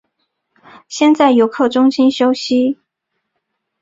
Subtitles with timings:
[0.87, 2.79] 先在游客中心休息